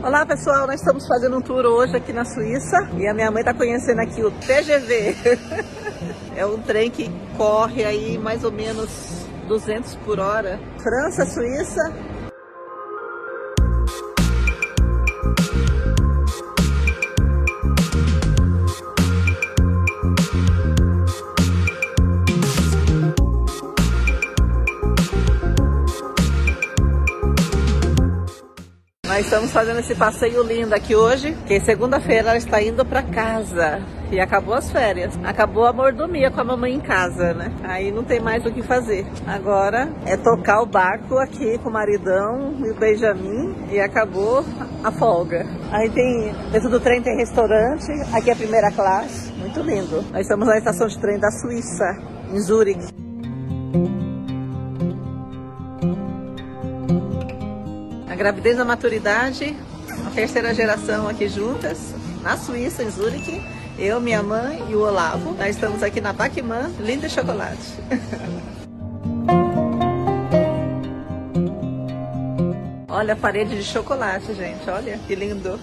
[0.00, 3.40] Olá pessoal, nós estamos fazendo um tour hoje aqui na Suíça e a minha mãe
[3.40, 5.16] está conhecendo aqui o TGV.
[6.38, 8.88] é um trem que corre aí mais ou menos
[9.48, 10.60] 200 por hora.
[10.80, 11.92] França, Suíça,
[29.28, 33.78] estamos fazendo esse passeio lindo aqui hoje, que segunda-feira ela está indo para casa.
[34.10, 35.18] E acabou as férias.
[35.22, 37.52] Acabou a mordomia com a mamãe em casa, né?
[37.62, 39.06] Aí não tem mais o que fazer.
[39.26, 44.42] Agora é tocar o barco aqui com o maridão e o Benjamin e acabou
[44.82, 45.46] a folga.
[45.70, 49.30] Aí tem, dentro do trem tem restaurante, aqui é a primeira classe.
[49.32, 50.06] Muito lindo.
[50.10, 51.98] Nós estamos na estação de trem da Suíça,
[52.32, 52.86] em Zurique.
[58.18, 59.56] Gravidez da maturidade,
[60.04, 63.40] a terceira geração aqui juntas, na Suíça, em Zurique.
[63.78, 65.34] Eu, minha mãe e o Olavo.
[65.34, 67.78] Nós estamos aqui na Bachmann, lindo chocolate.
[72.88, 74.68] olha a parede de chocolate, gente.
[74.68, 75.60] Olha que lindo.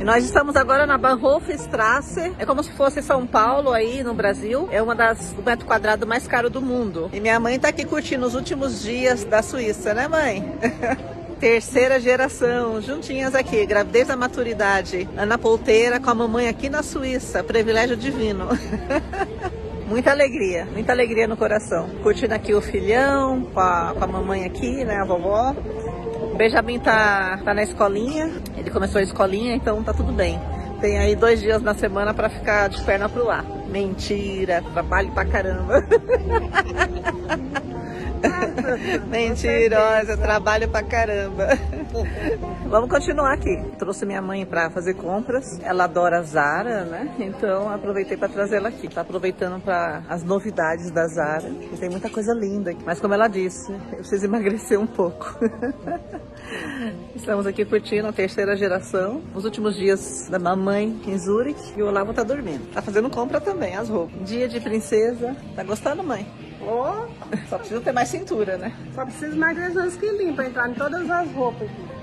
[0.00, 4.66] E nós estamos agora na Bahnhofstrasse, é como se fosse São Paulo aí no Brasil.
[4.72, 7.10] É uma das o metro quadrado mais caro do mundo.
[7.12, 10.42] E minha mãe está aqui curtindo os últimos dias da Suíça, né mãe?
[11.38, 15.08] terceira geração, juntinhas aqui, gravidez da maturidade.
[15.16, 18.48] Ana Polteira com a mamãe aqui na Suíça, privilégio divino.
[19.86, 21.88] muita alegria, muita alegria no coração.
[22.02, 25.54] Curtindo aqui o filhão, com a, com a mamãe aqui, né, a vovó.
[26.32, 30.40] O Benjamin tá, tá na escolinha, ele começou a escolinha, então tá tudo bem.
[30.80, 33.44] Tem aí dois dias na semana para ficar de perna pro ar.
[33.68, 35.84] Mentira, trabalho pra caramba.
[39.08, 41.48] Mentirosa, trabalho pra caramba.
[42.68, 43.56] Vamos continuar aqui.
[43.78, 45.58] Trouxe minha mãe pra fazer compras.
[45.62, 47.14] Ela adora Zara, né?
[47.18, 48.88] Então aproveitei pra trazer ela aqui.
[48.88, 51.48] Tá aproveitando para as novidades da Zara.
[51.48, 52.82] E tem muita coisa linda aqui.
[52.84, 55.38] Mas como ela disse, eu preciso emagrecer um pouco.
[57.14, 59.22] Estamos aqui curtindo a terceira geração.
[59.34, 61.58] Os últimos dias da mamãe em Zurich.
[61.76, 62.70] E o Olavo tá dormindo.
[62.72, 64.28] Tá fazendo compra também, as roupas.
[64.28, 65.36] Dia de princesa.
[65.54, 66.26] Tá gostando, mãe?
[66.60, 67.06] Oh,
[67.48, 68.72] só precisa ter mais cintura, né?
[68.94, 71.98] Só precisa emagrecer uns quilinhos pra entrar em todas as roupas aqui.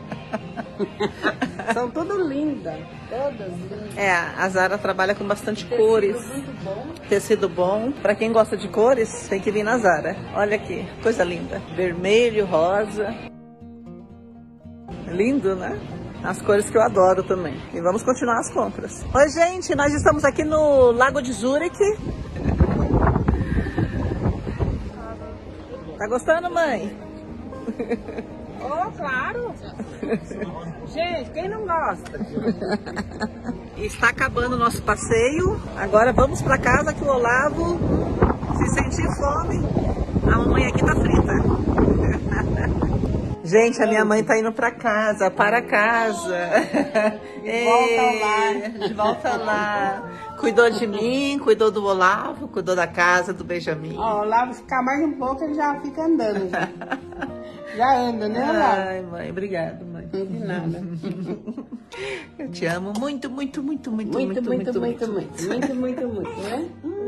[1.73, 2.75] São todas lindas,
[3.09, 3.97] todas lindas.
[3.97, 6.27] É, a Zara trabalha com bastante Tecido cores.
[6.27, 6.85] muito bom.
[7.09, 7.91] Tecido bom.
[7.91, 10.15] Pra quem gosta de cores, tem que vir na Zara.
[10.35, 11.61] Olha aqui, coisa linda.
[11.75, 13.13] Vermelho, rosa.
[15.07, 15.79] Lindo, né?
[16.23, 17.55] As cores que eu adoro também.
[17.73, 19.05] E vamos continuar as compras.
[19.13, 21.77] Oi, gente, nós estamos aqui no Lago de Zurich.
[26.05, 26.95] Tá gostando, mãe?
[28.67, 29.53] Oh, claro!
[30.87, 32.19] Gente, quem não gosta?
[33.77, 35.61] Está acabando o nosso passeio.
[35.77, 37.77] Agora vamos para casa que o Olavo,
[38.57, 39.61] se sentir fome,
[40.23, 41.33] a mamãe aqui tá frita.
[43.45, 46.49] Gente, a minha mãe tá indo para casa, para casa.
[47.43, 48.69] De volta lar.
[48.89, 50.11] De volta lá.
[50.39, 53.95] Cuidou de mim, cuidou do Olavo, cuidou da casa, do Benjamin.
[53.97, 56.49] Ó, o Olavo ficar mais um pouco, ele já fica andando.
[56.49, 56.69] Já,
[57.77, 58.81] já anda, né, Olavo?
[58.81, 60.07] Ai, mãe, obrigado, mãe.
[60.07, 60.83] De nada.
[62.37, 65.43] Eu te amo muito, muito, muito, muito, Muito, muito, muito, muito.
[65.43, 66.67] Muito, muito, muito, né?
[66.83, 67.04] Ui,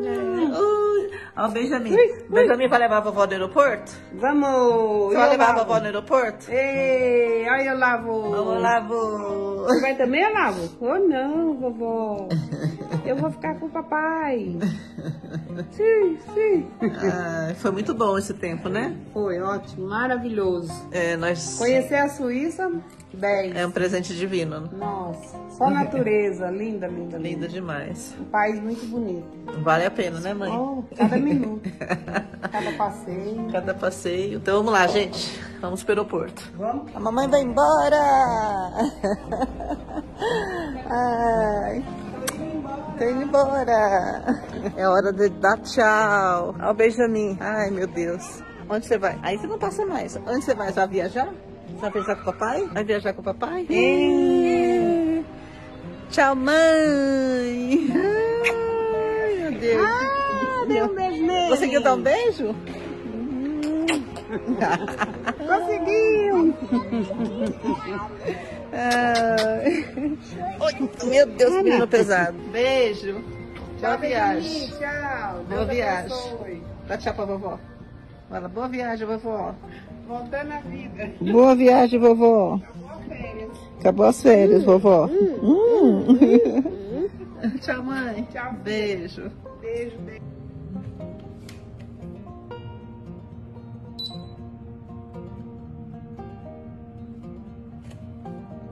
[1.38, 1.96] Ó, o Benjamin.
[2.30, 3.92] Benjamin vai levar a vovó no aeroporto?
[4.14, 5.10] Vamos!
[5.10, 5.66] Você vai levar a Olavo?
[5.68, 6.52] vovó no aeroporto?
[6.52, 8.22] Ei, olha, Olavo!
[8.32, 9.64] Vamos, Olavo.
[9.66, 10.70] Você vai também, Olavo?
[10.82, 12.28] Oh, não, vovó.
[13.08, 14.58] Eu vou ficar com o papai.
[15.72, 16.68] Sim, sim.
[17.02, 18.96] Ah, foi muito bom esse tempo, né?
[19.14, 20.72] Foi ótimo, maravilhoso.
[20.92, 21.58] É, nós...
[21.58, 22.72] Conhecer a Suíça,
[23.14, 23.56] 10.
[23.56, 24.70] É um presente divino.
[24.78, 27.48] Nossa, só natureza, linda, linda, Lindo linda.
[27.48, 28.14] demais.
[28.20, 29.26] Um país muito bonito.
[29.64, 30.52] Vale a pena, né, mãe?
[30.52, 31.68] Oh, cada minuto,
[32.52, 33.48] cada passeio.
[33.52, 34.38] Cada passeio.
[34.38, 35.40] Então vamos lá, gente.
[35.62, 36.44] Vamos pro aeroporto.
[36.56, 36.96] Vamos?
[36.96, 37.98] A mamãe vai embora!
[40.90, 41.84] Ai,
[42.98, 44.44] tô indo embora!
[44.76, 46.56] É hora de dar tchau!
[46.62, 47.38] Ó o Benjamin!
[47.40, 48.42] Ai, meu Deus!
[48.70, 49.18] Onde você vai?
[49.22, 50.16] Aí você não passa mais.
[50.28, 50.72] Onde você vai?
[50.72, 51.30] Vai viajar?
[51.70, 52.70] Você vai viajar com o papai?
[52.74, 53.66] Vai viajar com o papai?
[53.70, 55.24] Ih,
[56.10, 57.88] Tchau, mãe!
[57.94, 59.86] Ai, meu Deus!
[59.86, 61.50] Ah, dei um beijo nele.
[61.50, 62.56] Conseguiu dar um beijo?
[68.74, 69.86] Ai.
[70.60, 72.38] Oi, meu Deus, menino pesado.
[72.52, 73.24] Beijo.
[73.80, 74.70] Boa viagem.
[74.70, 75.44] Tchau.
[75.50, 76.64] Boa viagem.
[76.88, 77.60] Dá tchau pra vovó.
[78.30, 79.56] Fala, boa viagem, vovó.
[80.08, 81.12] Voltando à vida.
[81.22, 82.60] Boa viagem, vovó.
[83.08, 83.50] Férias.
[83.80, 85.06] Acabou as férias, vovó.
[85.06, 86.06] Hum.
[86.10, 87.10] Hum.
[87.62, 88.28] Tchau, mãe.
[88.32, 88.54] Tchau.
[88.64, 89.32] Beijo.
[89.62, 90.24] Beijo, beijo.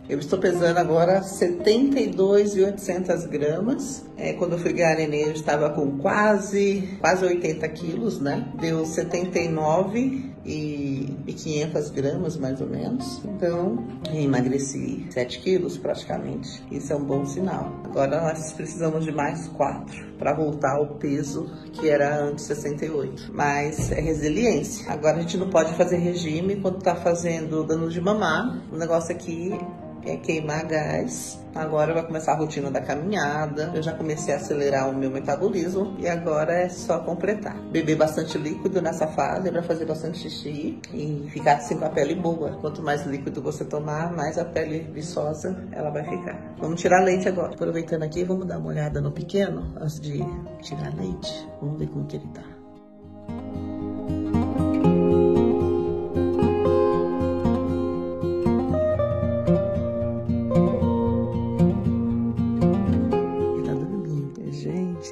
[0.07, 4.05] Eu estou pesando agora 72,800 gramas.
[4.17, 8.47] É, quando eu fui ganhar eu estava com quase, quase 80 quilos, né?
[8.59, 13.21] Deu 79 e, e 500 gramas, mais ou menos.
[13.25, 16.63] Então, emagreci 7 quilos praticamente.
[16.71, 17.81] Isso é um bom sinal.
[17.83, 23.31] Agora nós precisamos de mais 4 para voltar ao peso que era antes 68.
[23.33, 24.89] Mas é resiliência.
[24.91, 28.61] Agora a gente não pode fazer regime quando tá fazendo dano de mamar.
[28.71, 29.51] O negócio aqui
[30.05, 31.43] é queimar gás.
[31.55, 33.71] Agora vai começar a rotina da caminhada.
[33.73, 37.55] Eu já comecei a acelerar o meu metabolismo e agora é só completar.
[37.71, 42.13] Beber bastante líquido nessa fase para fazer bastante xixi e ficar assim com a pele
[42.13, 42.57] boa.
[42.59, 46.55] Quanto mais líquido você tomar, mais a pele viçosa ela vai ficar.
[46.57, 47.53] Vamos tirar leite agora.
[47.53, 50.19] Aproveitando aqui, vamos dar uma olhada no pequeno antes de
[50.61, 51.47] tirar leite.
[51.61, 52.54] Vamos ver como que ele tá.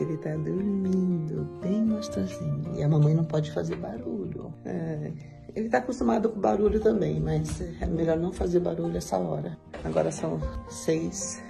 [0.01, 2.75] Ele tá dormindo, bem gostosinho.
[2.75, 4.53] E a mamãe não pode fazer barulho.
[4.65, 5.11] É,
[5.55, 9.57] ele tá acostumado com barulho também, mas é melhor não fazer barulho essa hora.
[9.83, 11.43] Agora são seis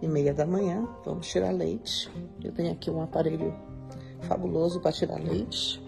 [0.00, 2.10] e meia da manhã, vamos tirar leite.
[2.42, 3.54] Eu tenho aqui um aparelho
[4.22, 5.82] fabuloso para tirar leite.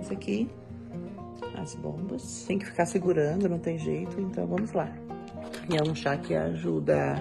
[0.00, 0.50] Esse aqui,
[1.56, 2.44] as bombas.
[2.46, 4.92] Tem que ficar segurando, não tem jeito, então vamos lá.
[5.68, 7.14] E é um chá que ajuda,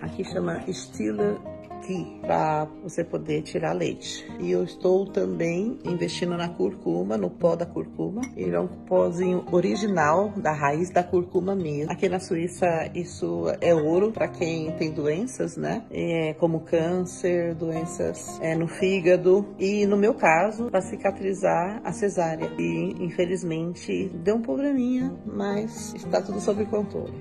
[0.00, 1.36] aqui chama Stiller
[1.86, 4.26] aqui para você poder tirar leite.
[4.40, 8.22] E eu estou também investindo na curcuma, no pó da curcuma.
[8.36, 11.92] Ele é um pozinho original da raiz da curcuma mesmo.
[11.92, 15.84] Aqui na Suíça isso é ouro para quem tem doenças, né?
[15.90, 22.50] É, como câncer, doenças é, no fígado e no meu caso para cicatrizar a cesárea.
[22.58, 27.12] E infelizmente deu um probleminha, mas está tudo sob controle.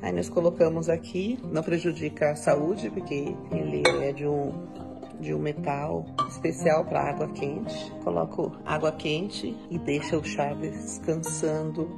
[0.00, 4.52] Aí nós colocamos aqui, não prejudica a saúde, porque ele é de um,
[5.20, 7.92] de um metal especial para água quente.
[8.04, 11.88] Coloco água quente e deixa o chá descansando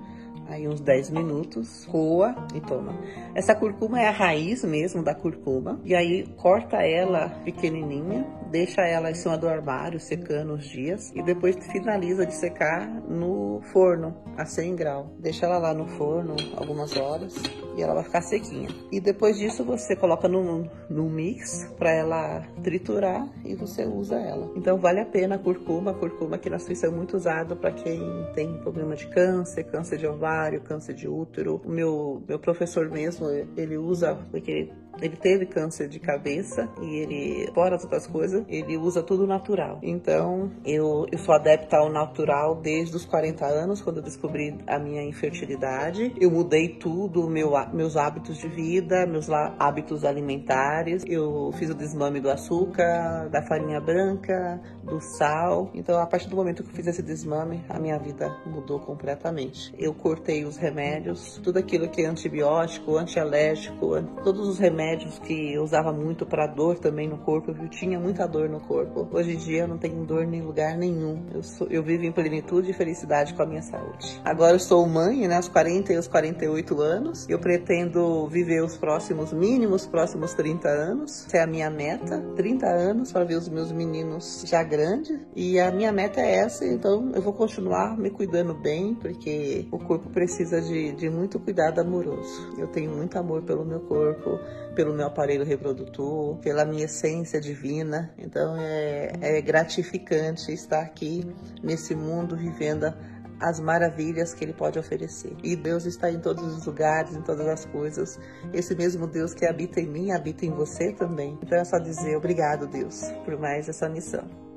[0.50, 2.94] aí uns 10 minutos, coa e toma.
[3.34, 9.10] Essa curcuma é a raiz mesmo da curcuma, e aí corta ela pequenininha, deixa ela
[9.10, 14.44] em cima do armário secando uns dias e depois finaliza de secar no forno a
[14.44, 15.06] 100 graus.
[15.18, 17.34] Deixa ela lá no forno algumas horas
[17.76, 18.68] e ela vai ficar sequinha.
[18.90, 24.50] E depois disso você coloca no, no mix para ela triturar e você usa ela.
[24.56, 27.72] Então vale a pena a curcuma, a curcuma aqui na Suíça é muito usado para
[27.72, 28.00] quem
[28.34, 31.60] tem problema de câncer, câncer de ovário, câncer de útero.
[31.64, 36.96] O meu, meu professor mesmo, ele usa porque ele ele teve câncer de cabeça e
[36.96, 39.78] ele, fora as outras coisas, ele usa tudo natural.
[39.82, 44.78] Então, eu, eu sou adepta ao natural desde os 40 anos, quando eu descobri a
[44.78, 46.14] minha infertilidade.
[46.20, 51.02] Eu mudei tudo, meu, meus hábitos de vida, meus hábitos alimentares.
[51.06, 55.70] Eu fiz o desmame do açúcar, da farinha branca, do sal.
[55.74, 59.72] Então, a partir do momento que eu fiz esse desmame, a minha vida mudou completamente.
[59.78, 65.52] Eu cortei os remédios, tudo aquilo que é antibiótico, antialérgico, todos os remédios remédios que
[65.52, 69.08] eu usava muito para dor também no corpo, eu tinha muita dor no corpo.
[69.12, 71.26] Hoje em dia eu não tenho dor em lugar nenhum.
[71.32, 74.20] Eu, sou, eu vivo em plenitude e felicidade com a minha saúde.
[74.24, 77.28] Agora eu sou mãe, né, aos 40 e aos 48 anos.
[77.28, 81.26] Eu pretendo viver os próximos mínimos, próximos 30 anos.
[81.26, 85.18] Essa é a minha meta, 30 anos para ver os meus meninos já grandes.
[85.36, 89.78] E a minha meta é essa, então eu vou continuar me cuidando bem, porque o
[89.78, 92.54] corpo precisa de, de muito cuidado amoroso.
[92.58, 94.38] Eu tenho muito amor pelo meu corpo,
[94.74, 98.12] pelo meu aparelho reprodutor, pela minha essência divina.
[98.18, 101.26] Então é, é gratificante estar aqui
[101.62, 102.94] nesse mundo vivendo
[103.40, 105.34] as maravilhas que ele pode oferecer.
[105.42, 108.18] E Deus está em todos os lugares, em todas as coisas.
[108.52, 111.38] Esse mesmo Deus que habita em mim, habita em você também.
[111.42, 114.49] Então é só dizer obrigado, Deus, por mais essa missão.